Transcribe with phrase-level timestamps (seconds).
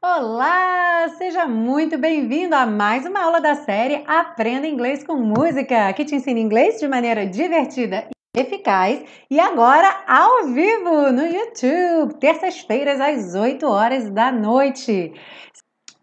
[0.00, 6.04] Olá, seja muito bem-vindo a mais uma aula da série Aprenda Inglês com Música, que
[6.04, 12.98] te ensina inglês de maneira divertida e eficaz e agora ao vivo no YouTube, terças-feiras
[13.00, 15.12] às 8 horas da noite.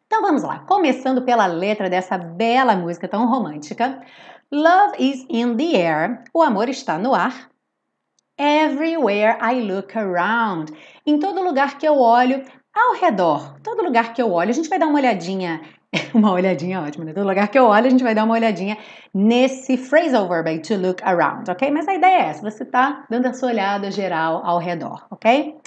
[0.05, 3.99] Então vamos lá, começando pela letra dessa bela música tão romântica.
[4.51, 7.49] Love is in the air, o amor está no ar.
[8.39, 10.71] Everywhere I look around,
[11.05, 12.41] em todo lugar que eu olho,
[12.73, 15.59] ao redor, todo lugar que eu olho, a gente vai dar uma olhadinha,
[16.15, 17.11] uma olhadinha ótima, né?
[17.11, 18.77] Todo lugar que eu olho, a gente vai dar uma olhadinha
[19.13, 21.69] nesse phrasal verb aí, to look around, ok?
[21.69, 25.57] Mas a ideia é essa, você tá dando a sua olhada geral ao redor, ok?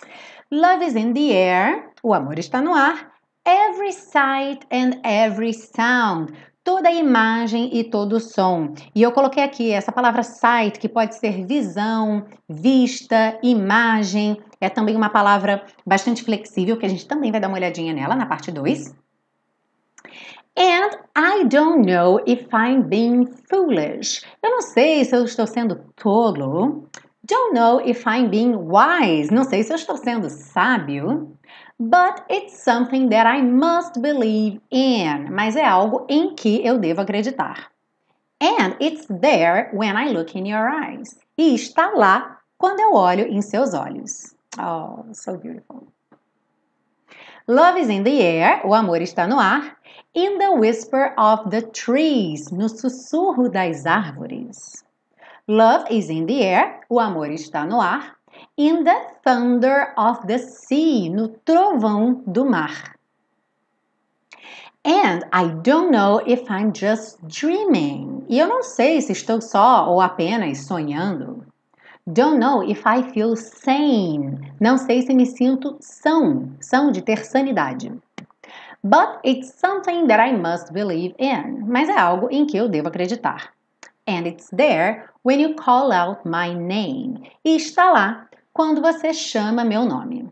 [0.51, 3.13] Love is in the air, o amor está no ar.
[3.45, 6.33] Every sight and every sound,
[6.65, 8.75] toda imagem e todo som.
[8.95, 14.41] E eu coloquei aqui essa palavra sight, que pode ser visão, vista, imagem.
[14.61, 18.15] É também uma palavra bastante flexível, que a gente também vai dar uma olhadinha nela
[18.15, 18.95] na parte 2.
[20.57, 24.23] And I don't know if I'm being foolish.
[24.43, 26.88] Eu não sei se eu estou sendo tolo.
[27.24, 29.33] Don't know if I'm being wise.
[29.33, 31.38] Não sei se eu estou sendo sábio.
[31.85, 35.33] But it's something that I must believe in.
[35.33, 37.73] Mas é algo em que eu devo acreditar.
[38.41, 41.19] And it's there when I look in your eyes.
[41.37, 44.33] E está lá quando eu olho em seus olhos.
[44.61, 45.89] Oh, so beautiful.
[47.49, 48.61] Love is in the air.
[48.65, 49.77] O amor está no ar.
[50.15, 52.52] In the whisper of the trees.
[52.52, 54.85] No sussurro das árvores.
[55.49, 56.80] Love is in the air.
[56.89, 58.17] O amor está no ar
[58.57, 62.97] in the thunder of the sea, no trovão do mar.
[64.84, 68.25] And I don't know if I'm just dreaming.
[68.28, 71.47] E eu não sei se estou só ou apenas sonhando.
[72.05, 74.41] Don't know if I feel sane.
[74.61, 77.93] Não sei se me sinto são, são de ter sanidade.
[78.83, 81.65] But it's something that I must believe in.
[81.69, 83.53] Mas é algo em que eu devo acreditar.
[84.09, 87.31] And it's there when you call out my name.
[87.45, 90.31] E está lá quando você chama meu nome.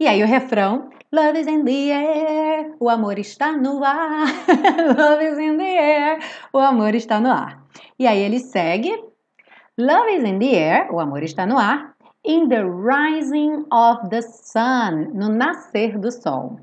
[0.00, 4.26] E aí o refrão, Love is in the air, o amor está no ar.
[4.98, 6.18] Love is in the air,
[6.52, 7.62] o amor está no ar.
[7.98, 9.04] E aí ele segue,
[9.78, 11.94] Love is in the air, o amor está no ar.
[12.24, 16.58] In the rising of the sun, no nascer do sol.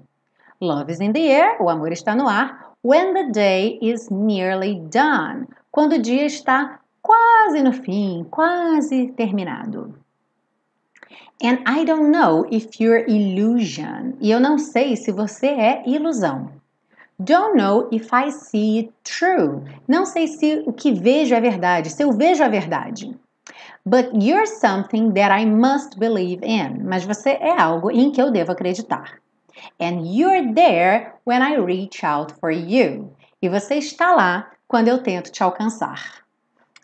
[0.59, 2.73] Love is in the air, o amor está no ar.
[2.81, 9.93] When the day is nearly done, quando o dia está quase no fim, quase terminado.
[11.41, 14.17] And I don't know if you're illusion.
[14.19, 16.51] E eu não sei se você é ilusão.
[17.17, 19.63] Don't know if I see it true.
[19.87, 23.15] Não sei se o que vejo é verdade, se eu vejo a verdade.
[23.85, 26.83] But you're something that I must believe in.
[26.83, 29.19] Mas você é algo em que eu devo acreditar.
[29.79, 33.13] And you're there when I reach out for you.
[33.41, 36.23] E você está lá quando eu tento te alcançar.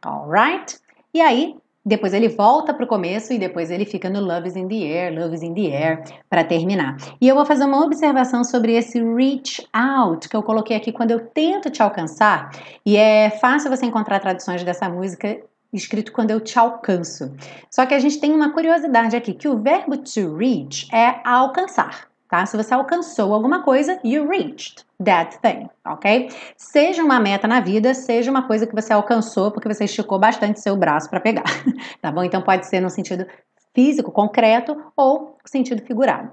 [0.01, 0.79] Alright?
[1.13, 4.55] E aí, depois ele volta para o começo e depois ele fica no Love is
[4.55, 6.97] in the air, Love is in the air para terminar.
[7.21, 11.11] E eu vou fazer uma observação sobre esse reach out que eu coloquei aqui quando
[11.11, 12.49] eu tento te alcançar.
[12.83, 15.39] E é fácil você encontrar traduções dessa música
[15.71, 17.31] escrito quando eu te alcanço.
[17.69, 22.07] Só que a gente tem uma curiosidade aqui que o verbo to reach é alcançar
[22.29, 22.45] tá?
[22.45, 26.29] Se você alcançou alguma coisa, you reached that thing, ok?
[26.57, 30.59] Seja uma meta na vida, seja uma coisa que você alcançou porque você esticou bastante
[30.59, 31.43] seu braço para pegar,
[32.01, 32.23] tá bom?
[32.23, 33.25] Então pode ser no sentido
[33.73, 36.31] físico, concreto ou sentido figurado.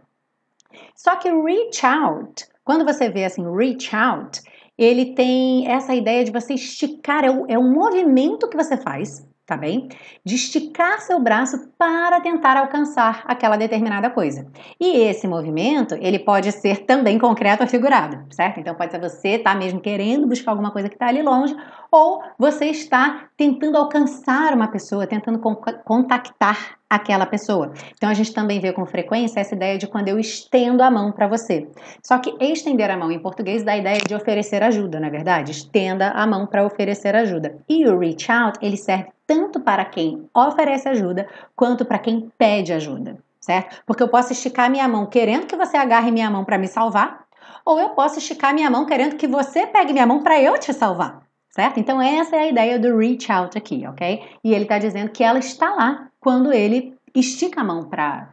[0.94, 4.40] Só que reach out, quando você vê assim, reach out,
[4.78, 9.56] ele tem essa ideia de você esticar, é, é um movimento que você faz tá
[9.56, 9.88] bem?
[10.24, 14.46] De esticar seu braço para tentar alcançar aquela determinada coisa.
[14.80, 18.60] E esse movimento, ele pode ser também concreto ou figurado, certo?
[18.60, 21.56] Então pode ser você tá mesmo querendo buscar alguma coisa que está ali longe,
[21.90, 25.40] ou você está tentando alcançar uma pessoa, tentando
[25.84, 27.72] contactar aquela pessoa.
[27.96, 31.10] Então a gente também vê com frequência essa ideia de quando eu estendo a mão
[31.10, 31.68] para você.
[32.02, 35.10] Só que estender a mão em português dá a ideia de oferecer ajuda, não é
[35.10, 35.50] verdade?
[35.50, 37.56] Estenda a mão para oferecer ajuda.
[37.68, 41.26] E o reach out, ele serve tanto para quem oferece ajuda
[41.56, 43.82] quanto para quem pede ajuda, certo?
[43.86, 47.24] Porque eu posso esticar minha mão querendo que você agarre minha mão para me salvar,
[47.64, 50.72] ou eu posso esticar minha mão querendo que você pegue minha mão para eu te
[50.72, 51.78] salvar certo?
[51.78, 54.22] Então essa é a ideia do reach out aqui, ok?
[54.42, 58.30] E ele está dizendo que ela está lá quando ele estica a mão para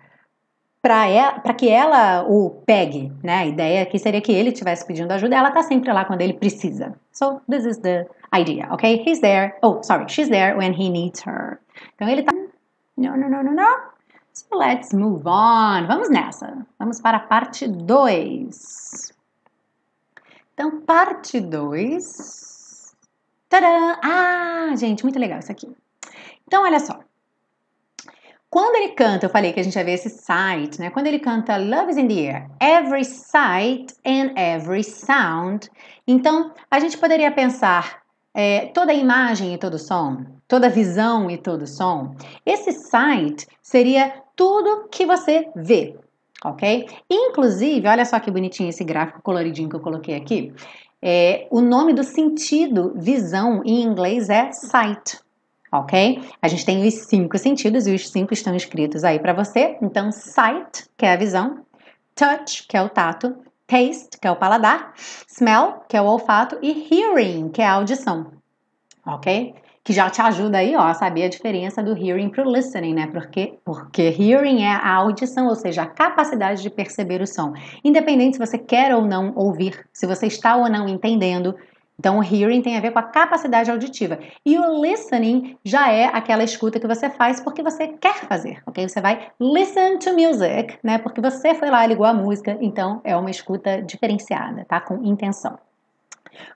[0.82, 3.40] para que ela o pegue, né?
[3.40, 6.34] A ideia aqui seria que ele estivesse pedindo ajuda, ela está sempre lá quando ele
[6.34, 6.94] precisa.
[7.12, 9.04] So this is the idea, ok?
[9.06, 9.56] He's there.
[9.62, 11.60] Oh, sorry, she's there when he needs her.
[11.96, 12.34] Então ele está
[13.00, 13.92] No, no, no, no, no.
[14.34, 15.88] So let's move on.
[15.88, 16.66] Vamos nessa.
[16.78, 19.14] Vamos para a parte 2.
[20.54, 22.94] Então, parte 2.
[23.48, 23.96] Tadã!
[24.04, 25.74] Ah, gente, muito legal isso aqui.
[26.46, 27.00] Então, olha só.
[28.50, 30.90] Quando ele canta, eu falei que a gente ia ver esse sight, né?
[30.90, 35.70] Quando ele canta Love is in the air, every sight and every sound.
[36.08, 38.02] Então, a gente poderia pensar
[38.34, 42.16] é, toda imagem e todo som, toda visão e todo som.
[42.44, 45.96] Esse sight seria tudo que você vê,
[46.44, 46.88] ok?
[47.08, 50.52] Inclusive, olha só que bonitinho esse gráfico coloridinho que eu coloquei aqui.
[51.00, 55.20] É, o nome do sentido visão em inglês é sight
[55.72, 56.22] ok?
[56.42, 59.78] A gente tem os cinco sentidos e os cinco estão escritos aí para você.
[59.82, 61.64] Então, sight, que é a visão,
[62.16, 63.36] touch, que é o tato,
[63.70, 64.94] taste, que é o paladar,
[65.28, 68.32] smell, que é o olfato e hearing, que é a audição,
[69.06, 69.54] ok?
[69.84, 72.94] Que já te ajuda aí, ó, a saber a diferença do hearing para o listening,
[72.94, 73.08] né?
[73.08, 77.54] Porque, porque hearing é a audição, ou seja, a capacidade de perceber o som.
[77.84, 81.56] Independente se você quer ou não ouvir, se você está ou não entendendo,
[82.00, 84.20] então, o hearing tem a ver com a capacidade auditiva.
[84.46, 88.88] E o listening já é aquela escuta que você faz porque você quer fazer, ok?
[88.88, 90.98] Você vai listen to music, né?
[90.98, 94.80] Porque você foi lá, ligou a música, então é uma escuta diferenciada, tá?
[94.80, 95.60] Com intenção.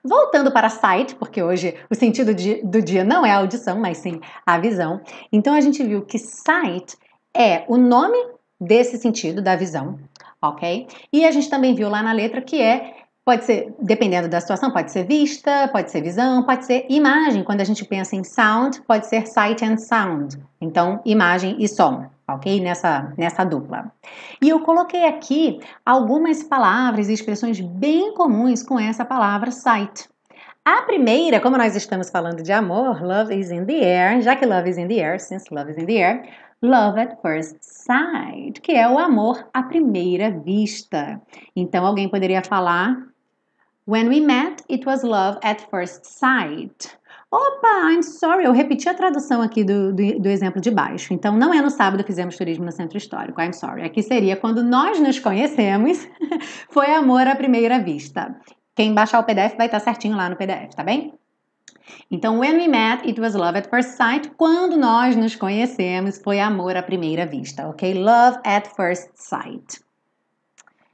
[0.02, 3.98] Voltando para sight, porque hoje o sentido de, do dia não é a audição, mas
[3.98, 5.02] sim a visão.
[5.30, 6.96] Então, a gente viu que sight
[7.36, 8.16] é o nome
[8.58, 9.98] desse sentido, da visão,
[10.40, 10.86] ok?
[11.12, 14.70] E a gente também viu lá na letra que é Pode ser, dependendo da situação,
[14.70, 17.42] pode ser vista, pode ser visão, pode ser imagem.
[17.42, 20.38] Quando a gente pensa em sound, pode ser sight and sound.
[20.60, 22.60] Então, imagem e som, ok?
[22.60, 23.90] Nessa, nessa dupla.
[24.42, 30.06] E eu coloquei aqui algumas palavras e expressões bem comuns com essa palavra sight.
[30.62, 34.44] A primeira, como nós estamos falando de amor, love is in the air, já que
[34.44, 36.28] love is in the air, since love is in the air,
[36.60, 41.20] love at first sight, que é o amor à primeira vista.
[41.56, 43.13] Então, alguém poderia falar
[43.86, 46.96] When we met, it was love at first sight.
[47.30, 51.12] Opa, I'm sorry, eu repeti a tradução aqui do, do, do, exemplo de baixo.
[51.12, 53.40] Então, não é no sábado que fizemos turismo no centro histórico.
[53.40, 53.82] I'm sorry.
[53.82, 56.08] Aqui seria quando nós nos conhecemos,
[56.70, 58.34] foi amor à primeira vista.
[58.74, 61.12] Quem baixar o PDF vai estar certinho lá no PDF, tá bem?
[62.10, 64.30] Então, when we met, it was love at first sight.
[64.38, 67.92] Quando nós nos conhecemos, foi amor à primeira vista, ok?
[67.94, 69.80] Love at first sight.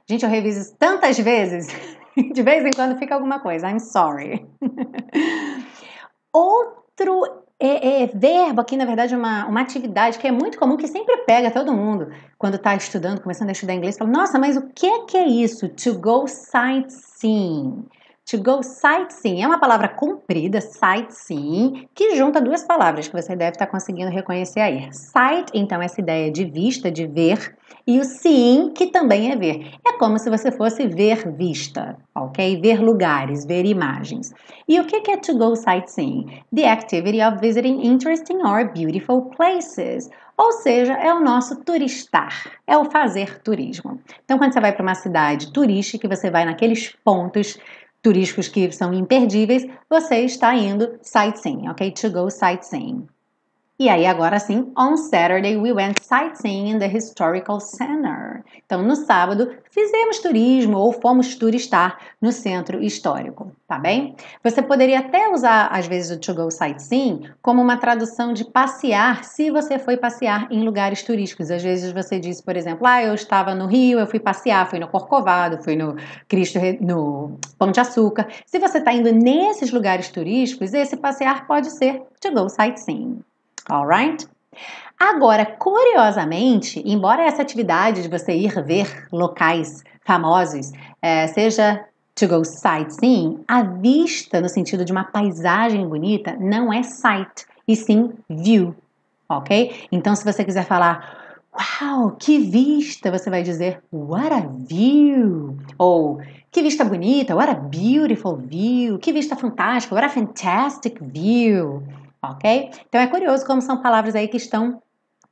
[0.09, 1.67] Gente, eu reviso tantas vezes
[2.33, 3.69] De vez em quando fica alguma coisa.
[3.69, 4.45] I'm sorry.
[6.33, 7.23] Outro
[7.59, 11.17] é, é, verbo aqui, na verdade, uma, uma atividade que é muito comum, que sempre
[11.25, 13.97] pega todo mundo quando está estudando, começando a estudar inglês.
[13.97, 15.69] Fala, nossa, mas o que é, que é isso?
[15.69, 17.85] To go sightseeing.
[18.31, 23.51] To go sightseeing é uma palavra comprida, sightseeing, que junta duas palavras que você deve
[23.51, 24.87] estar conseguindo reconhecer aí.
[24.93, 27.53] Sight, então, essa ideia de vista, de ver,
[27.85, 29.73] e o seeing, que também é ver.
[29.85, 32.61] É como se você fosse ver vista, ok?
[32.61, 34.33] Ver lugares, ver imagens.
[34.65, 36.41] E o que é to go sightseeing?
[36.55, 40.09] The activity of visiting interesting or beautiful places.
[40.37, 42.33] Ou seja, é o nosso turistar,
[42.65, 43.99] é o fazer turismo.
[44.23, 47.59] Então, quando você vai para uma cidade turística, você vai naqueles pontos
[48.01, 51.91] turísticos que são imperdíveis, você está indo sightseeing, ok?
[51.91, 53.07] To go sightseeing.
[53.81, 58.43] E aí, agora sim, on Saturday we went sightseeing in the historical center.
[58.63, 64.15] Então, no sábado, fizemos turismo ou fomos turistar no centro histórico, tá bem?
[64.43, 69.23] Você poderia até usar, às vezes, o to go sightseeing como uma tradução de passear,
[69.23, 71.49] se você foi passear em lugares turísticos.
[71.49, 74.77] Às vezes você diz, por exemplo, ah, eu estava no Rio, eu fui passear, fui
[74.77, 75.95] no Corcovado, fui no
[76.27, 78.27] Cristo, no Pão de Açúcar.
[78.45, 83.23] Se você está indo nesses lugares turísticos, esse passear pode ser to go sightseeing.
[83.69, 84.27] Alright?
[84.99, 92.43] Agora, curiosamente, embora essa atividade de você ir ver locais famosos é, seja to go
[92.43, 98.75] sightseeing, a vista no sentido de uma paisagem bonita não é sight, e sim view,
[99.27, 99.87] ok?
[99.91, 101.19] Então, se você quiser falar
[101.53, 103.11] Uau, que vista!
[103.11, 105.57] Você vai dizer What a view!
[105.77, 107.35] Ou que vista bonita!
[107.35, 108.97] What a beautiful view!
[108.99, 109.93] Que vista fantástica!
[109.93, 111.83] What a fantastic view!
[112.21, 112.69] Ok?
[112.87, 114.81] Então é curioso como são palavras aí que estão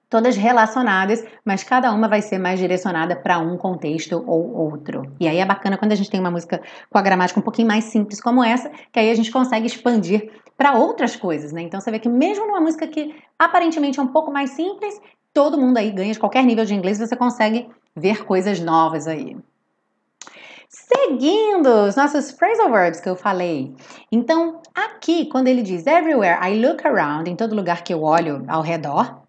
[0.09, 5.03] todas relacionadas, mas cada uma vai ser mais direcionada para um contexto ou outro.
[5.19, 7.67] E aí é bacana quando a gente tem uma música com a gramática um pouquinho
[7.67, 11.61] mais simples como essa, que aí a gente consegue expandir para outras coisas, né?
[11.61, 14.99] Então você vê que mesmo numa música que aparentemente é um pouco mais simples,
[15.31, 19.37] todo mundo aí ganha de qualquer nível de inglês, você consegue ver coisas novas aí.
[20.91, 23.75] Seguindo os nossos phrasal verbs que eu falei.
[24.11, 28.43] Então, aqui, quando ele diz everywhere I look around, em todo lugar que eu olho
[28.47, 29.19] ao redor,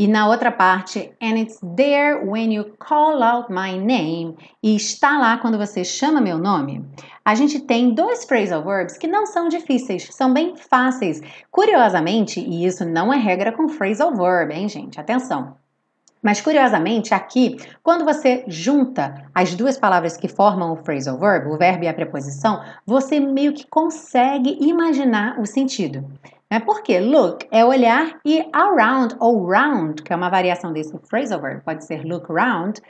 [0.00, 4.36] E na outra parte, and it's there when you call out my name.
[4.62, 6.88] E está lá quando você chama meu nome.
[7.24, 11.20] A gente tem dois phrasal verbs que não são difíceis, são bem fáceis.
[11.50, 15.00] Curiosamente, e isso não é regra com phrasal verb, hein, gente?
[15.00, 15.56] Atenção.
[16.22, 21.56] Mas curiosamente, aqui, quando você junta as duas palavras que formam o phrasal verb, o
[21.56, 26.04] verbo e a preposição, você meio que consegue imaginar o sentido.
[26.50, 26.60] Né?
[26.60, 31.62] Porque look é olhar e around ou round, que é uma variação desse phrasal verb,
[31.62, 32.80] pode ser look around,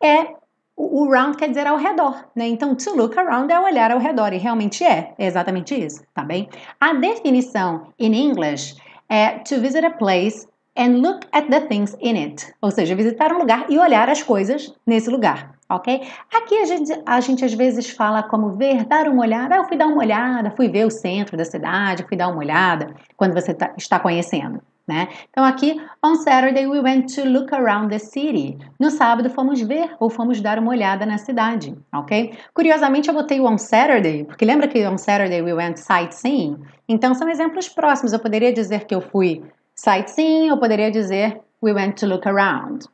[0.00, 0.34] é
[0.76, 2.46] o round quer dizer ao redor, né?
[2.46, 6.22] Então, to look around é olhar ao redor, e realmente é, é exatamente isso, tá
[6.22, 6.50] bem?
[6.78, 8.76] A definição in English
[9.08, 13.32] é to visit a place and look at the things in it, ou seja, visitar
[13.32, 16.02] um lugar e olhar as coisas nesse lugar, ok?
[16.34, 19.54] Aqui a gente, a gente às vezes fala como ver, dar uma olhada.
[19.54, 22.38] Ah, eu fui dar uma olhada, fui ver o centro da cidade, fui dar uma
[22.38, 24.60] olhada quando você tá, está conhecendo.
[24.88, 25.08] Né?
[25.30, 28.56] Então aqui, on Saturday we went to look around the city.
[28.78, 32.32] No sábado fomos ver ou fomos dar uma olhada na cidade, ok?
[32.54, 36.56] Curiosamente eu botei o on Saturday, porque lembra que on Saturday we went sightseeing?
[36.88, 38.12] Então são exemplos próximos.
[38.12, 39.42] Eu poderia dizer que eu fui
[39.76, 42.86] sightseeing, eu poderia dizer we went to look around.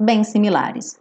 [0.00, 1.00] Bem similares.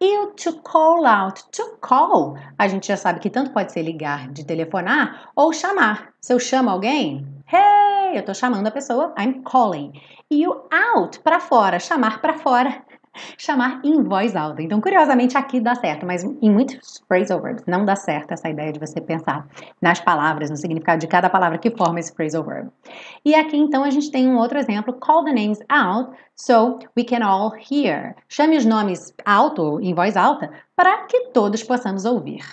[0.00, 3.82] E o to call out, to call, a gente já sabe que tanto pode ser
[3.82, 6.12] ligar de telefonar ou chamar.
[6.20, 9.92] Se eu chamo alguém, hey, eu estou chamando a pessoa, I'm calling.
[10.30, 12.82] E o out, para fora, chamar para fora,
[13.38, 14.62] chamar em voz alta.
[14.62, 18.72] Então, curiosamente, aqui dá certo, mas em muitos phrasal verbs não dá certo essa ideia
[18.72, 19.46] de você pensar
[19.80, 22.70] nas palavras, no significado de cada palavra que forma esse phrasal verb.
[23.24, 27.04] E aqui, então, a gente tem um outro exemplo, call the names out so we
[27.04, 28.14] can all hear.
[28.28, 32.44] Chame os nomes alto, em voz alta, para que todos possamos ouvir.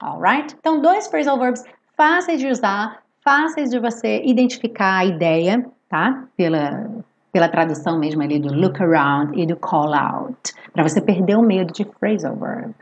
[0.00, 0.56] Alright?
[0.58, 1.64] Então, dois phrasal verbs
[1.96, 6.24] fáceis de usar, fáceis de você identificar a ideia, tá?
[6.36, 6.90] Pela,
[7.36, 11.42] pela tradução mesmo ali do look around e do call out, para você perder o
[11.42, 12.74] medo de phrasal verb.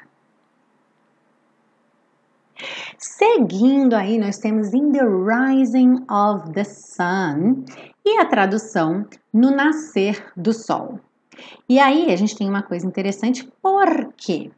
[2.96, 7.64] Seguindo aí, nós temos in the rising of the sun
[8.06, 11.00] e a tradução no nascer do sol.
[11.68, 14.52] E aí a gente tem uma coisa interessante, porque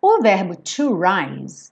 [0.00, 1.70] o verbo to rise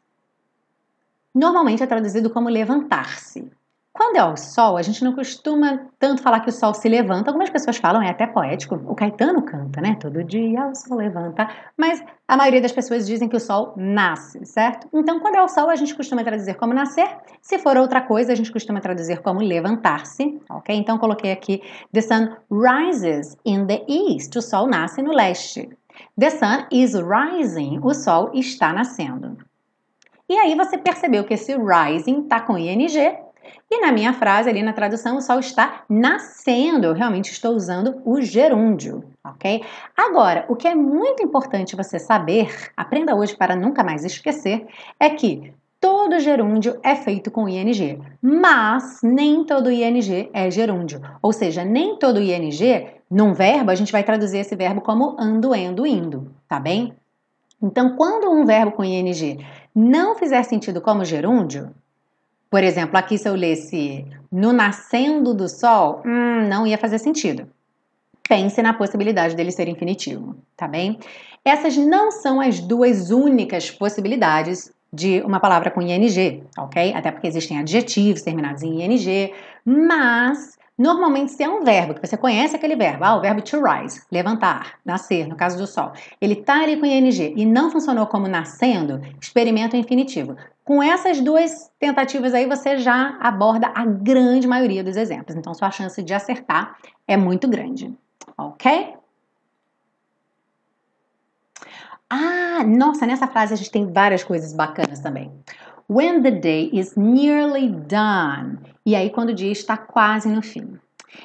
[1.35, 3.51] normalmente é traduzido como levantar-se.
[3.99, 7.31] Quando é o sol, a gente não costuma tanto falar que o sol se levanta.
[7.31, 8.77] Algumas pessoas falam, é até poético.
[8.87, 9.97] O Caetano canta, né?
[10.01, 11.51] Todo dia o sol levanta.
[11.77, 14.87] Mas a maioria das pessoas dizem que o sol nasce, certo?
[14.95, 17.09] Então, quando é o sol, a gente costuma traduzir como nascer.
[17.43, 20.77] Se for outra coisa, a gente costuma traduzir como levantar-se, ok?
[20.77, 21.61] Então, coloquei aqui:
[21.93, 24.39] The sun rises in the east.
[24.39, 25.77] O sol nasce no leste.
[26.17, 27.81] The sun is rising.
[27.83, 29.37] O sol está nascendo.
[30.31, 32.87] E aí você percebeu que esse rising está com ing
[33.71, 36.87] e na minha frase ali na tradução, o sol está nascendo.
[36.87, 39.63] Eu realmente estou usando o gerúndio, ok?
[39.97, 44.67] Agora, o que é muito importante você saber, aprenda hoje para nunca mais esquecer,
[44.99, 51.01] é que todo gerúndio é feito com ing, mas nem todo ing é gerúndio.
[51.23, 55.55] Ou seja, nem todo ing, num verbo, a gente vai traduzir esse verbo como ando,
[55.55, 56.95] endo, indo, tá bem?
[57.61, 61.75] Então, quando um verbo com ing não fizer sentido como gerúndio,
[62.51, 67.47] por exemplo, aqui se eu lesse no nascendo do sol, hum, não ia fazer sentido.
[68.29, 70.99] Pense na possibilidade dele ser infinitivo, tá bem?
[71.45, 76.95] Essas não são as duas únicas possibilidades de uma palavra com ing, ok?
[76.95, 79.33] Até porque existem adjetivos terminados em ing,
[79.65, 83.61] mas Normalmente, se é um verbo, que você conhece aquele verbo, ah, o verbo to
[83.61, 85.91] rise, levantar, nascer, no caso do sol,
[86.21, 90.37] ele está ali com ing e não funcionou como nascendo, experimenta o infinitivo.
[90.69, 95.35] Com essas duas tentativas aí, você já aborda a grande maioria dos exemplos.
[95.35, 97.97] Então, sua chance de acertar é muito grande,
[98.37, 98.95] ok?
[102.11, 105.33] Ah, nossa, nessa frase a gente tem várias coisas bacanas também.
[105.89, 108.59] When the day is nearly done.
[108.85, 110.79] E aí, quando o dia está quase no fim.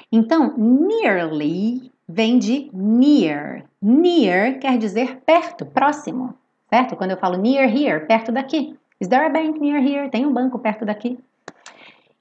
[0.10, 3.66] Então, nearly vem de near.
[3.82, 6.34] Near quer dizer perto, próximo,
[6.70, 6.96] certo?
[6.96, 8.80] Quando eu falo near here, perto daqui.
[9.00, 10.10] Is there a bank near here?
[10.10, 11.18] Tem um banco perto daqui.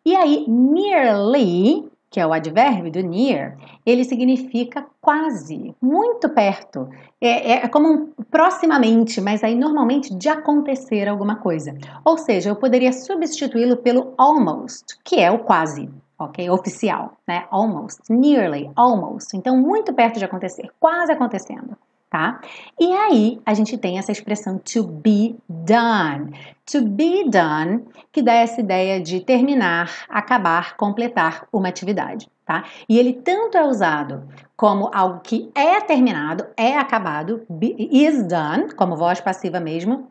[0.05, 6.91] E aí, nearly que é o advérbio do near, ele significa quase, muito perto.
[7.19, 11.75] É, é, como um, proximamente, mas aí normalmente de acontecer alguma coisa.
[12.05, 15.89] Ou seja, eu poderia substituí-lo pelo almost, que é o quase,
[16.19, 16.51] ok?
[16.51, 17.47] Oficial, né?
[17.51, 19.35] Almost, nearly, almost.
[19.35, 21.79] Então, muito perto de acontecer, quase acontecendo.
[22.13, 22.43] Tá?
[22.79, 26.39] E aí a gente tem essa expressão to be done.
[26.71, 32.65] To be done, que dá essa ideia de terminar, acabar, completar uma atividade, tá?
[32.87, 37.47] E ele tanto é usado como algo que é terminado, é acabado,
[37.91, 40.09] is done, como voz passiva mesmo,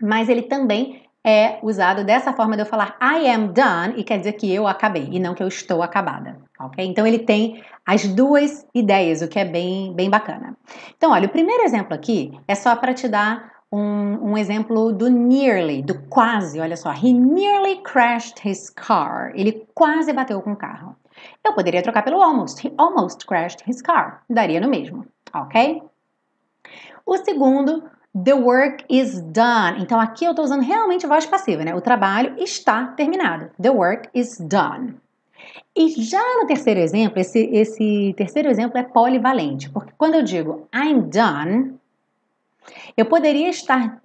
[0.00, 4.18] mas ele também é usado dessa forma de eu falar I am done e quer
[4.18, 6.84] dizer que eu acabei e não que eu estou acabada, ok?
[6.84, 10.56] Então ele tem as duas ideias, o que é bem, bem bacana.
[10.96, 15.08] Então, olha, o primeiro exemplo aqui é só para te dar um, um, exemplo do
[15.08, 16.92] nearly, do quase, olha só.
[16.92, 19.32] He nearly crashed his car.
[19.34, 20.94] Ele quase bateu com o carro.
[21.42, 22.66] Eu poderia trocar pelo almost.
[22.66, 24.22] He almost crashed his car.
[24.28, 25.82] Daria no mesmo, ok?
[27.06, 27.82] O segundo
[28.14, 29.80] The work is done.
[29.80, 31.74] Então aqui eu estou usando realmente voz passiva, né?
[31.74, 33.50] O trabalho está terminado.
[33.60, 34.96] The work is done.
[35.74, 40.68] E já no terceiro exemplo, esse, esse terceiro exemplo é polivalente, porque quando eu digo
[40.74, 41.74] I'm done,
[42.96, 44.02] eu poderia estar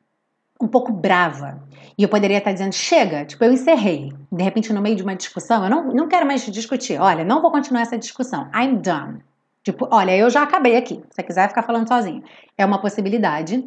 [0.60, 1.62] um pouco brava.
[1.98, 4.14] E eu poderia estar dizendo, chega, tipo, eu encerrei.
[4.32, 7.00] De repente, no meio de uma discussão, eu não, não quero mais discutir.
[7.00, 8.50] Olha, não vou continuar essa discussão.
[8.54, 9.20] I'm done.
[9.68, 10.96] Tipo, olha, eu já acabei aqui.
[11.10, 12.24] Se você quiser ficar falando sozinho.
[12.58, 13.62] É uma possibilidade.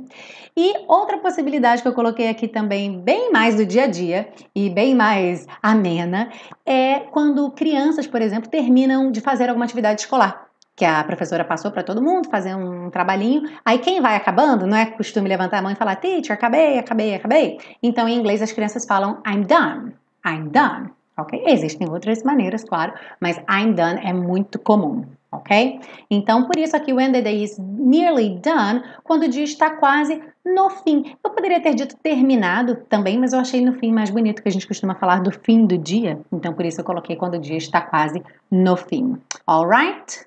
[0.56, 4.70] E outra possibilidade que eu coloquei aqui também, bem mais do dia a dia e
[4.70, 6.30] bem mais amena,
[6.64, 10.46] é quando crianças, por exemplo, terminam de fazer alguma atividade escolar.
[10.74, 13.42] Que a professora passou para todo mundo fazer um trabalhinho.
[13.62, 17.14] Aí quem vai acabando, não é costume levantar a mão e falar, teacher, acabei, acabei,
[17.14, 17.58] acabei.
[17.82, 19.92] Então em inglês as crianças falam I'm done,
[20.26, 20.92] I'm done.
[21.20, 21.42] Ok?
[21.46, 25.80] Existem outras maneiras, claro, mas I'm done é muito comum ok?
[26.10, 30.20] Então, por isso aqui, when the day is nearly done, quando o dia está quase
[30.44, 31.16] no fim.
[31.22, 34.52] Eu poderia ter dito terminado também, mas eu achei no fim mais bonito, que a
[34.52, 36.20] gente costuma falar do fim do dia.
[36.32, 39.16] Então, por isso eu coloquei quando o dia está quase no fim.
[39.46, 40.26] Alright?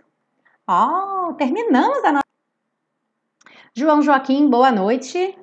[0.67, 2.23] Oh, terminamos a nossa...
[3.75, 5.37] João Joaquim, boa noite.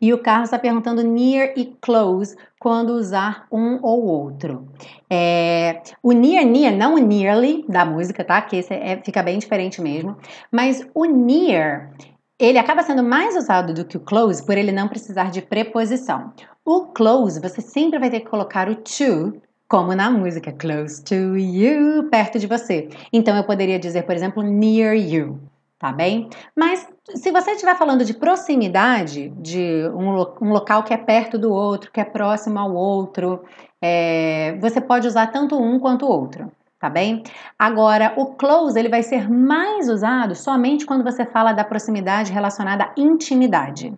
[0.00, 4.68] E o Carlos está perguntando near e close quando usar um ou outro.
[5.08, 8.40] É, o near, near, não o nearly da música, tá?
[8.42, 10.16] Que esse é, fica bem diferente mesmo.
[10.50, 11.92] Mas o near,
[12.38, 16.32] ele acaba sendo mais usado do que o close por ele não precisar de preposição.
[16.64, 19.40] O close, você sempre vai ter que colocar o to
[19.70, 22.88] como na música Close to You, perto de você.
[23.12, 25.38] Então eu poderia dizer, por exemplo, near you
[25.80, 26.28] tá bem?
[26.54, 30.10] Mas se você estiver falando de proximidade, de um,
[30.42, 33.42] um, local que é perto do outro, que é próximo ao outro,
[33.80, 37.22] é, você pode usar tanto um quanto o outro, tá bem?
[37.58, 42.84] Agora, o close ele vai ser mais usado somente quando você fala da proximidade relacionada
[42.84, 43.94] à intimidade.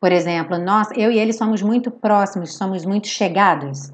[0.00, 3.92] Por exemplo, nós, eu e ele somos muito próximos, somos muito chegados,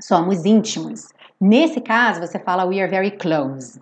[0.00, 1.10] somos íntimos.
[1.38, 3.78] Nesse caso, você fala we are very close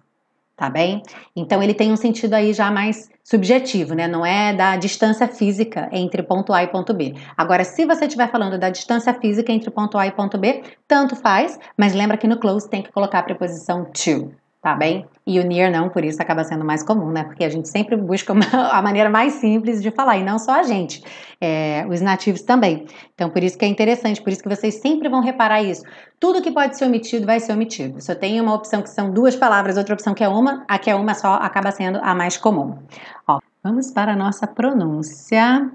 [0.58, 1.02] tá bem?
[1.36, 4.08] Então ele tem um sentido aí já mais subjetivo, né?
[4.08, 7.14] Não é da distância física entre ponto A e ponto B.
[7.36, 11.14] Agora, se você estiver falando da distância física entre ponto A e ponto B, tanto
[11.14, 15.06] faz, mas lembra que no close tem que colocar a preposição to tá bem?
[15.26, 17.22] E o near não, por isso acaba sendo mais comum, né?
[17.22, 20.52] Porque a gente sempre busca uma, a maneira mais simples de falar, e não só
[20.52, 21.02] a gente,
[21.40, 22.86] é, os nativos também.
[23.14, 25.84] Então, por isso que é interessante, por isso que vocês sempre vão reparar isso.
[26.18, 27.98] Tudo que pode ser omitido vai ser omitido.
[28.06, 30.90] Eu tenho uma opção que são duas palavras, outra opção que é uma, a que
[30.90, 32.78] é uma só acaba sendo a mais comum.
[33.26, 35.70] Ó, vamos para a nossa pronúncia.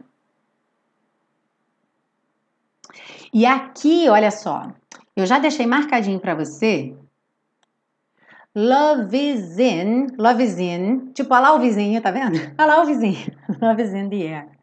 [3.34, 4.68] E aqui, olha só,
[5.16, 6.96] eu já deixei marcadinho para você
[8.56, 12.38] Love is in, love is in, tipo, olha lá o vizinho, tá vendo?
[12.58, 13.34] Olha lá o vizinho.
[13.60, 14.54] Love is in the air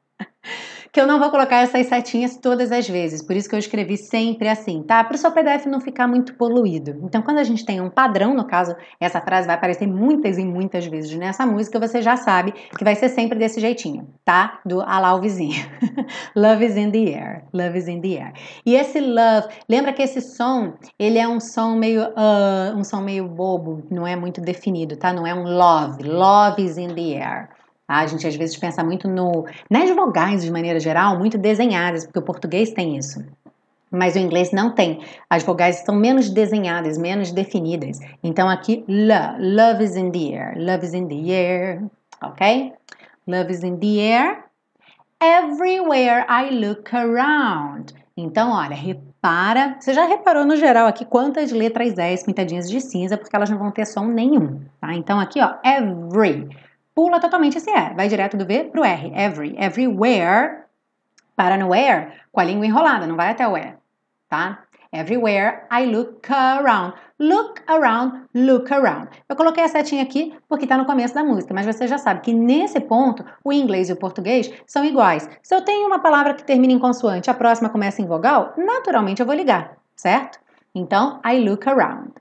[0.92, 3.96] que eu não vou colocar essas setinhas todas as vezes, por isso que eu escrevi
[3.96, 5.02] sempre assim, tá?
[5.04, 6.98] Para o seu PDF não ficar muito poluído.
[7.04, 10.44] Então, quando a gente tem um padrão, no caso, essa frase vai aparecer muitas e
[10.44, 14.60] muitas vezes nessa música, você já sabe que vai ser sempre desse jeitinho, tá?
[14.66, 15.64] Do alá o vizinho.
[16.34, 18.32] love is in the air, love is in the air.
[18.66, 23.00] E esse love, lembra que esse som, ele é um som meio, uh, um som
[23.00, 25.12] meio bobo, não é muito definido, tá?
[25.12, 27.59] Não é um love, love is in the air.
[27.90, 27.96] Tá?
[27.96, 32.20] A gente às vezes pensa muito no, nas vogais de maneira geral, muito desenhadas, porque
[32.20, 33.20] o português tem isso.
[33.90, 35.00] Mas o inglês não tem.
[35.28, 37.98] As vogais estão menos desenhadas, menos definidas.
[38.22, 41.82] Então aqui, love, love is in the air, love is in the air,
[42.22, 42.72] ok?
[43.26, 44.44] Love is in the air.
[45.20, 47.92] Everywhere I look around.
[48.16, 49.76] Então, olha, repara.
[49.80, 53.58] Você já reparou no geral aqui quantas letras S pintadinhas de cinza, porque elas não
[53.58, 54.94] vão ter som nenhum, tá?
[54.94, 56.48] Então aqui, ó, every
[56.94, 59.12] pula totalmente esse E, vai direto do V para o R.
[59.14, 60.64] Every, everywhere,
[61.36, 63.74] para no where, com a língua enrolada, não vai até o E,
[64.28, 64.64] tá?
[64.92, 66.94] Everywhere I look around.
[67.16, 69.08] Look around, look around.
[69.28, 72.22] Eu coloquei a setinha aqui porque está no começo da música, mas você já sabe
[72.22, 75.28] que nesse ponto o inglês e o português são iguais.
[75.42, 79.20] Se eu tenho uma palavra que termina em consoante, a próxima começa em vogal, naturalmente
[79.20, 80.40] eu vou ligar, certo?
[80.74, 82.12] Então, I look around.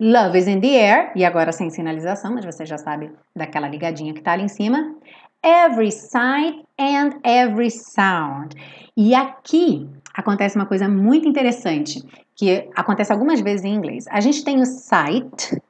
[0.00, 4.12] Love is in the air, e agora sem sinalização, mas você já sabe daquela ligadinha
[4.12, 4.94] que está ali em cima.
[5.42, 8.56] Every sight and every sound.
[8.96, 12.02] E aqui acontece uma coisa muito interessante,
[12.34, 14.06] que acontece algumas vezes em inglês.
[14.08, 15.60] A gente tem o sight,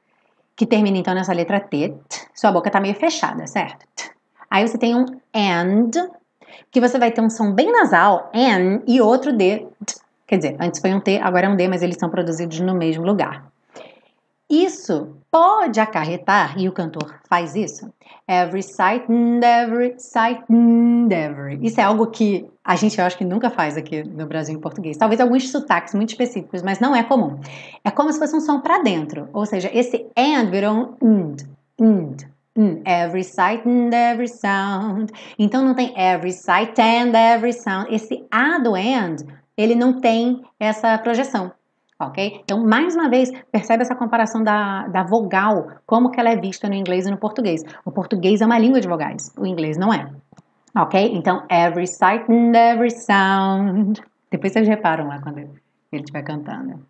[0.55, 1.93] que termina então nessa letra T,
[2.33, 3.85] sua boca está meio fechada, certo?
[4.49, 5.91] Aí você tem um and,
[6.71, 9.67] que você vai ter um som bem nasal, N, e outro D.
[10.25, 12.73] Quer dizer, antes foi um T, agora é um D, mas eles são produzidos no
[12.73, 13.45] mesmo lugar.
[14.63, 17.91] Isso pode acarretar, e o cantor faz isso,
[18.25, 21.59] every sight and every sight and every.
[21.61, 24.61] Isso é algo que a gente eu acho que nunca faz aqui no Brasil em
[24.61, 24.95] português.
[24.95, 27.37] Talvez alguns sotaques muito específicos, mas não é comum.
[27.83, 31.35] É como se fosse um som para dentro, ou seja, esse and virou um and,
[31.81, 32.15] and.
[32.57, 35.11] Mm, every sight and every sound.
[35.37, 37.93] Então não tem every sight and every sound.
[37.93, 39.17] Esse A do and,
[39.57, 41.51] ele não tem essa projeção
[41.99, 42.41] ok?
[42.43, 46.67] Então, mais uma vez, percebe essa comparação da, da vogal, como que ela é vista
[46.67, 47.63] no inglês e no português.
[47.83, 50.09] O português é uma língua de vogais, o inglês não é,
[50.75, 51.11] ok?
[51.13, 54.01] Então, every sight and every sound.
[54.29, 55.51] Depois vocês reparam lá quando ele
[55.91, 56.85] estiver cantando.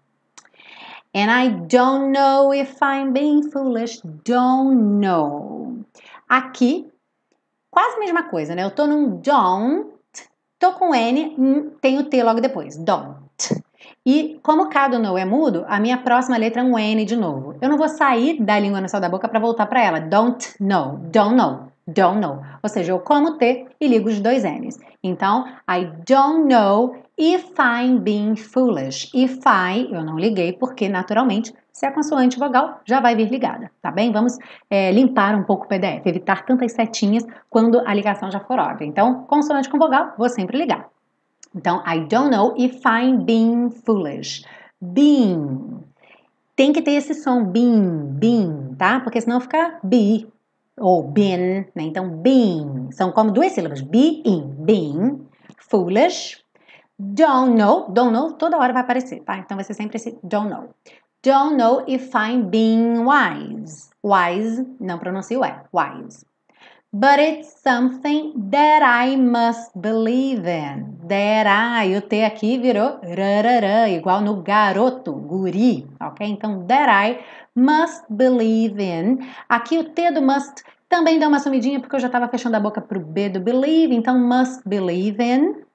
[1.13, 5.77] And I don't know if I'm being foolish, don't know.
[6.27, 6.91] Aqui,
[7.71, 8.63] quase a mesma coisa, né?
[8.63, 9.93] Eu tô num don't,
[10.59, 13.23] tô com N, hum, tem o T logo depois, don't.
[14.05, 17.55] E como cada no é mudo, a minha próxima letra é um N de novo.
[17.59, 19.99] Eu não vou sair da língua no céu da boca para voltar para ela.
[19.99, 22.39] Don't know, don't know, don't know.
[22.61, 24.77] Ou seja, eu como T e ligo os dois N's.
[25.03, 29.09] Então, I don't know if I'm being foolish.
[29.11, 33.71] If I, eu não liguei porque, naturalmente, se é consoante vogal, já vai vir ligada,
[33.81, 34.11] tá bem?
[34.11, 34.37] Vamos
[34.69, 38.85] é, limpar um pouco o PDF, evitar tantas setinhas quando a ligação já for óbvia.
[38.85, 40.94] Então, consoante com vogal, vou sempre ligar.
[41.55, 44.43] Então, I don't know if I'm being foolish.
[44.81, 45.85] Being.
[46.55, 48.99] Tem que ter esse som being, being, tá?
[48.99, 50.27] Porque senão fica be
[50.77, 51.83] ou been, né?
[51.83, 52.91] Então, being.
[52.91, 53.81] São como duas sílabas.
[53.81, 55.25] Being, being.
[55.69, 56.43] Foolish.
[56.99, 57.89] Don't know.
[57.89, 59.37] Don't know toda hora vai aparecer, tá?
[59.37, 60.69] Então, vai ser sempre esse don't know.
[61.23, 63.89] Don't know if I'm being wise.
[64.03, 65.63] Wise, não pronuncio é.
[65.73, 66.25] Wise.
[66.97, 70.95] But it's something that I must believe in.
[71.09, 76.25] That I, o T aqui virou rararã, igual no garoto, guri, ok?
[76.25, 77.19] Então, that I
[77.53, 79.19] must believe in.
[79.49, 82.61] Aqui o T do must também dá uma sumidinha porque eu já estava fechando a
[82.61, 85.65] boca para o B do believe, então must believe in,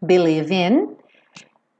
[0.00, 0.94] believe in.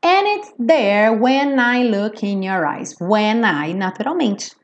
[0.03, 2.97] And it's there when I look in your eyes.
[3.01, 4.57] When I, naturalmente.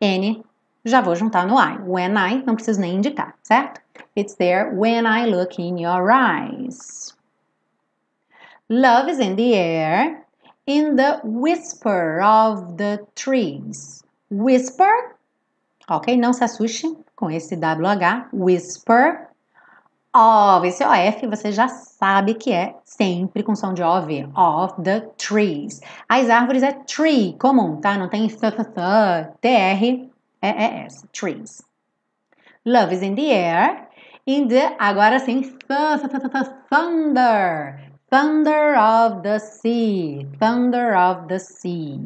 [0.00, 0.42] N
[0.86, 1.78] já vou juntar no I.
[1.84, 3.80] When I, não preciso nem indicar, certo?
[4.16, 7.14] It's there when I look in your eyes.
[8.68, 10.24] Love is in the air,
[10.66, 14.02] in the whisper of the trees.
[14.30, 15.16] Whisper,
[15.88, 16.16] ok?
[16.16, 18.28] Não se assuste com esse WH.
[18.32, 19.28] Whisper.
[20.14, 24.28] Of, esse OF você já sabe que é sempre com som de OV.
[24.34, 25.80] Of the trees.
[26.08, 27.98] As árvores é tree, comum, tá?
[27.98, 31.62] Não tem TR E-E-S, trees.
[32.64, 33.88] Love is in the air.
[34.26, 35.58] In the, agora sim,
[36.70, 37.80] thunder.
[38.10, 40.26] Thunder of the sea.
[40.38, 42.00] Thunder of the sea.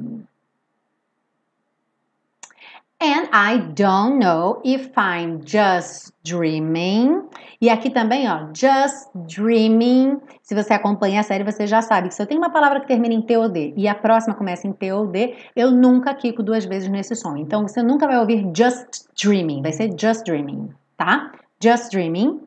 [3.03, 7.23] And I don't know if I'm just dreaming.
[7.59, 10.21] E aqui também, ó, just dreaming.
[10.43, 12.87] Se você acompanha a série, você já sabe que se eu tenho uma palavra que
[12.87, 16.13] termina em T ou D e a próxima começa em T ou D, eu nunca
[16.15, 17.39] quico duas vezes nesse som.
[17.39, 21.33] Então, você nunca vai ouvir just dreaming, vai ser just dreaming, tá?
[21.59, 22.41] Just dreaming.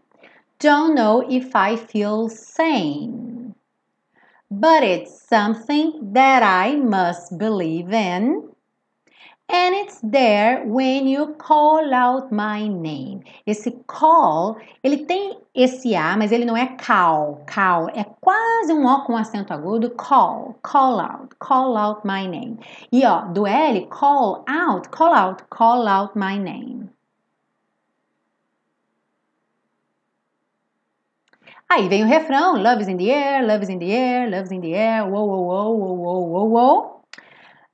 [0.62, 3.56] Don't know if I feel sane.
[4.52, 8.53] But it's something that I must believe in.
[9.56, 13.22] And it's there when you call out my name.
[13.46, 17.88] Esse call, ele tem esse A, mas ele não é call, call.
[17.89, 19.92] É quase um O com acento agudo.
[19.92, 22.58] Call, call out, call out my name.
[22.92, 26.89] E ó, do L, call out, call out, call out my name.
[31.70, 34.46] Aí vem o refrão, love is in the air, love is in the air, love
[34.46, 36.92] is in the air, whoa, whoa, whoa, whoa, whoa, whoa, whoa.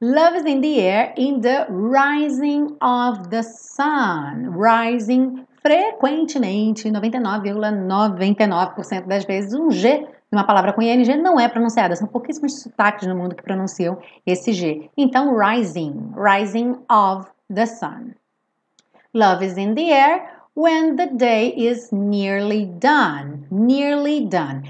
[0.02, 4.50] Love is in the air in the rising of the sun.
[4.50, 11.98] Rising frequentemente, 99,99% ,99 das vezes, um G numa palavra com ING não é pronunciada.
[11.98, 14.90] São pouquíssimos sotaques no mundo que pronunciam esse G.
[14.96, 18.16] Então, rising, rising of the sun.
[19.14, 23.46] Love is in the air when the day is nearly done.
[23.52, 24.64] Nearly done.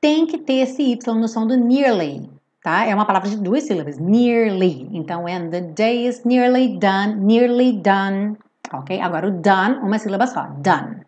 [0.00, 2.30] Tem que ter esse Y no som do nearly,
[2.66, 2.84] tá?
[2.84, 4.88] É uma palavra de duas sílabas, nearly.
[4.90, 8.36] Então, when the day is nearly done, nearly done,
[8.72, 9.00] ok?
[9.00, 11.06] Agora o done, uma sílaba só, done.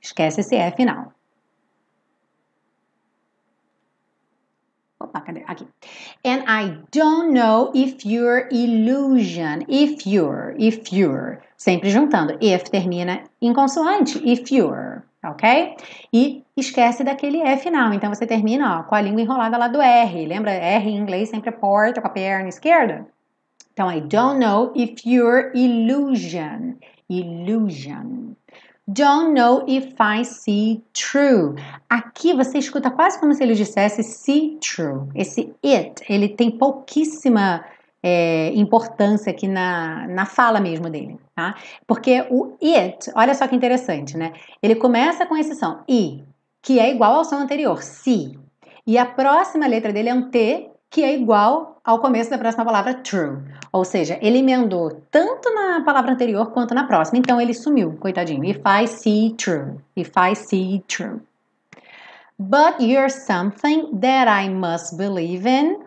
[0.00, 1.12] Esquece esse E final.
[5.00, 5.42] Opa, cadê?
[5.48, 5.66] Aqui.
[6.24, 12.38] And I don't know if your illusion, if you're, if you're, sempre juntando.
[12.40, 15.76] If termina em consoante, if you're, ok?
[16.12, 17.92] E esquece daquele E final.
[17.92, 20.26] Então você termina ó, com a língua enrolada lá do R.
[20.26, 20.52] Lembra?
[20.52, 23.06] R em inglês sempre é porta com a perna esquerda.
[23.72, 26.74] Então, I don't know if your illusion,
[27.10, 28.34] illusion
[28.86, 31.54] Don't know if I see true.
[31.88, 35.08] Aqui você escuta quase como se ele dissesse see true.
[35.14, 37.64] Esse it, ele tem pouquíssima
[38.06, 41.54] é, importância aqui na, na fala mesmo dele, tá?
[41.86, 44.34] Porque o it, olha só que interessante, né?
[44.62, 46.22] Ele começa com esse som i,
[46.60, 48.38] que é igual ao som anterior, si.
[48.86, 52.62] E a próxima letra dele é um T, que é igual ao começo da próxima
[52.62, 53.38] palavra true.
[53.72, 57.18] Ou seja, ele emendou tanto na palavra anterior quanto na próxima.
[57.18, 58.44] Então ele sumiu, coitadinho.
[58.44, 59.80] If I see true.
[59.96, 61.22] If I see true.
[62.38, 65.83] But you're something that I must believe in.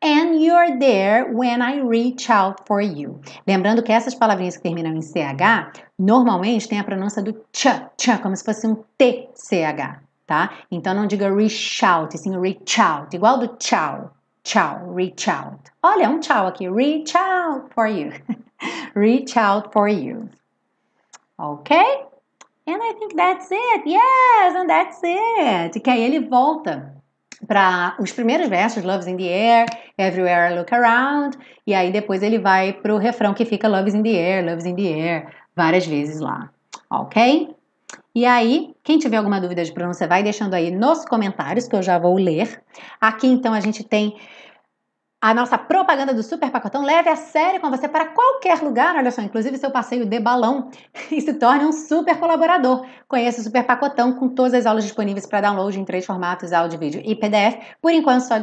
[0.00, 3.20] And you're there when I reach out for you.
[3.46, 8.18] Lembrando que essas palavrinhas que terminam em CH, normalmente tem a pronúncia do ch, ch,
[8.22, 10.50] como se fosse um TCH, tá?
[10.70, 14.12] Então não diga reach out, sim reach out, igual do tchau.
[14.44, 15.70] Tchau, reach out.
[15.82, 16.68] Olha, um tchau aqui.
[16.70, 18.12] Reach out for you.
[18.94, 20.30] reach out for you.
[21.38, 22.02] Okay?
[22.66, 23.82] And I think that's it.
[23.84, 25.80] Yes, and that's it.
[25.80, 26.97] Que aí ele volta
[27.46, 32.22] para os primeiros versos, Love's in the air, everywhere I look around, e aí depois
[32.22, 35.28] ele vai para o refrão que fica Love's in the air, Love's in the air,
[35.54, 36.50] várias vezes lá,
[36.90, 37.54] ok?
[38.14, 41.82] E aí, quem tiver alguma dúvida de pronúncia, vai deixando aí nos comentários, que eu
[41.82, 42.60] já vou ler.
[43.00, 44.16] Aqui, então, a gente tem
[45.20, 46.84] a nossa propaganda do Super Pacotão.
[46.84, 50.70] Leve a sério com você para qualquer lugar, olha só, inclusive seu passeio de balão,
[51.10, 52.86] e se torne um super colaborador.
[53.08, 56.78] Conheça o Super Pacotão com todas as aulas disponíveis para download em três formatos, áudio,
[56.78, 57.58] vídeo e PDF.
[57.82, 58.36] Por enquanto, só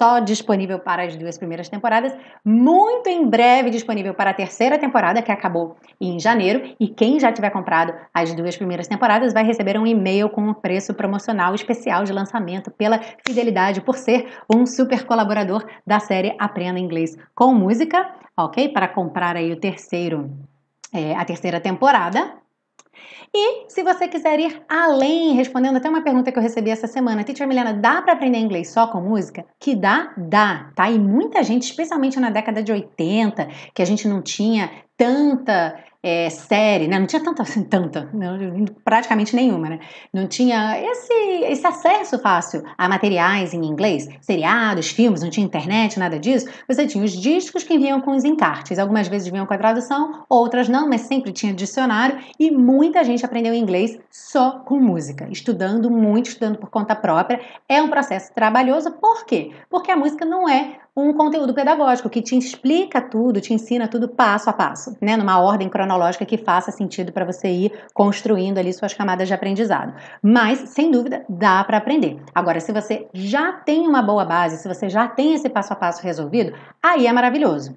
[0.00, 5.20] só disponível para as duas primeiras temporadas, muito em breve disponível para a terceira temporada,
[5.20, 9.78] que acabou em janeiro, e quem já tiver comprado as duas primeiras temporadas vai receber
[9.78, 15.04] um e-mail com um preço promocional especial de lançamento pela fidelidade por ser um super
[15.04, 18.70] colaborador da série Aprenda Inglês com Música, ok?
[18.70, 20.30] Para comprar aí o terceiro,
[20.94, 22.40] é, a terceira temporada,
[23.32, 27.22] e se você quiser ir além, respondendo até uma pergunta que eu recebi essa semana,
[27.22, 29.44] Teacher Milena, dá para aprender inglês só com música?
[29.58, 30.90] Que dá, dá, tá?
[30.90, 36.30] E muita gente, especialmente na década de 80, que a gente não tinha tanta é,
[36.30, 36.98] série, né?
[36.98, 39.80] Não tinha tanta, assim, tanta, não, praticamente nenhuma, né?
[40.12, 41.12] Não tinha esse,
[41.44, 46.48] esse acesso fácil a materiais em inglês, seriados, filmes, não tinha internet, nada disso.
[46.66, 48.78] Você tinha os discos que vinham com os encartes.
[48.78, 53.24] Algumas vezes vinham com a tradução, outras não, mas sempre tinha dicionário e muita gente
[53.24, 57.40] aprendeu inglês só com música, estudando muito, estudando por conta própria.
[57.68, 59.50] É um processo trabalhoso, por quê?
[59.68, 64.08] Porque a música não é um conteúdo pedagógico que te explica tudo, te ensina tudo
[64.08, 65.16] passo a passo, né?
[65.16, 69.94] Numa ordem cronológica que faça sentido para você ir construindo ali suas camadas de aprendizado.
[70.22, 72.20] Mas, sem dúvida, dá para aprender.
[72.34, 75.76] Agora, se você já tem uma boa base, se você já tem esse passo a
[75.76, 77.76] passo resolvido, aí é maravilhoso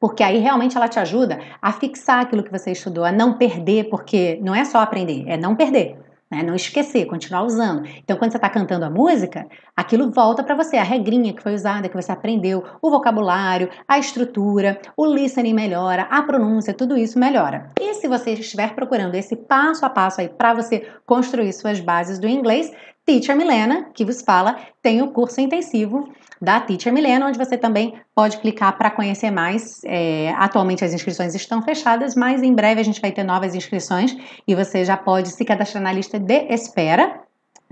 [0.00, 3.88] porque aí realmente ela te ajuda a fixar aquilo que você estudou, a não perder,
[3.88, 5.98] porque não é só aprender, é não perder.
[6.30, 6.42] Né?
[6.42, 7.86] Não esquecer, continuar usando.
[7.86, 11.54] Então, quando você está cantando a música, aquilo volta para você, a regrinha que foi
[11.54, 17.18] usada, que você aprendeu, o vocabulário, a estrutura, o listening melhora, a pronúncia, tudo isso
[17.18, 17.70] melhora.
[17.80, 22.18] E se você estiver procurando esse passo a passo aí para você construir suas bases
[22.18, 22.70] do inglês,
[23.08, 27.98] Teacher Milena, que vos fala, tem o curso intensivo da Teacher Milena, onde você também
[28.14, 29.80] pode clicar para conhecer mais.
[29.86, 34.14] É, atualmente as inscrições estão fechadas, mas em breve a gente vai ter novas inscrições
[34.46, 37.22] e você já pode se cadastrar na lista de espera.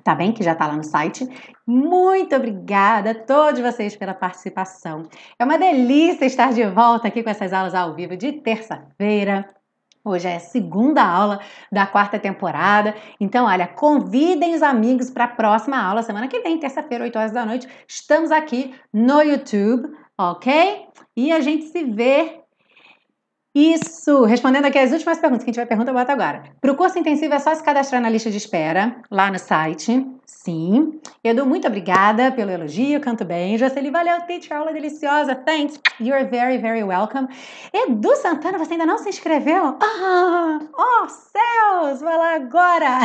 [0.02, 0.32] Tá bem?
[0.32, 1.28] Que já está lá no site.
[1.66, 5.02] Muito obrigada a todos vocês pela participação.
[5.38, 9.46] É uma delícia estar de volta aqui com essas aulas ao vivo de terça-feira.
[10.06, 11.40] Hoje é a segunda aula
[11.70, 12.94] da quarta temporada.
[13.18, 17.32] Então, olha, convidem os amigos para a próxima aula, semana que vem, terça-feira, 8 horas
[17.32, 17.66] da noite.
[17.88, 20.86] Estamos aqui no YouTube, ok?
[21.16, 22.40] E a gente se vê
[23.52, 24.24] Isso!
[24.24, 25.42] Respondendo aqui as últimas perguntas.
[25.42, 26.44] Quem tiver pergunta, bota agora.
[26.60, 30.06] Para o curso intensivo é só se cadastrar na lista de espera, lá no site.
[30.26, 31.00] Sim.
[31.22, 33.56] Edu, muito obrigada pelo elogio, canto bem.
[33.56, 35.36] Jocely, valeu, teacher, aula deliciosa.
[35.36, 35.78] Thanks.
[36.00, 37.28] You're very, very welcome.
[37.72, 39.76] Edu Santana, você ainda não se inscreveu?
[39.80, 40.58] Ah!
[40.76, 42.00] Oh, céus!
[42.00, 42.98] Vai lá agora!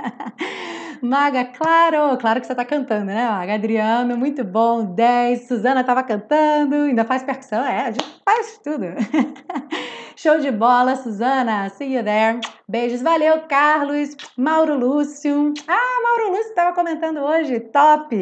[1.02, 2.16] Maga, claro!
[2.16, 3.54] Claro que você está cantando, né, Maga?
[3.54, 5.46] Adriano, muito bom, 10.
[5.46, 8.86] Suzana estava cantando, ainda faz percussão, é, a gente faz tudo.
[10.16, 11.68] Show de bola, Suzana.
[11.70, 12.40] See you there.
[12.68, 13.02] Beijos.
[13.02, 14.16] Valeu, Carlos.
[14.36, 15.52] Mauro Lúcio.
[15.66, 17.58] Ah, Mauro Lúcio estava comentando hoje.
[17.60, 18.14] Top.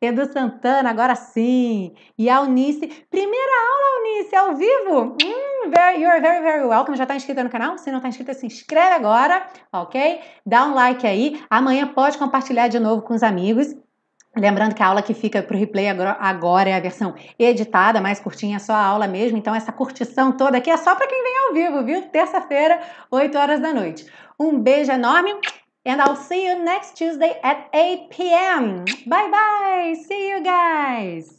[0.00, 1.94] Edu Santana, agora sim.
[2.16, 2.86] E a Eunice.
[3.10, 5.16] Primeira aula, Eunice, ao vivo.
[5.24, 6.96] Hum, very, you're very, very welcome.
[6.96, 7.78] Já está inscrita no canal?
[7.78, 10.20] Se não está inscrita, se inscreve agora, ok?
[10.46, 11.42] Dá um like aí.
[11.50, 13.74] Amanhã pode compartilhar de novo com os amigos.
[14.38, 18.20] Lembrando que a aula que fica para o replay agora é a versão editada, mais
[18.20, 19.36] curtinha, é só a aula mesmo.
[19.36, 22.02] Então, essa curtição toda aqui é só para quem vem ao vivo, viu?
[22.02, 24.06] Terça-feira, 8 horas da noite.
[24.38, 25.34] Um beijo enorme
[25.84, 28.84] and I'll see you next Tuesday at 8 p.m.
[29.06, 29.94] Bye bye!
[30.06, 31.37] See you guys!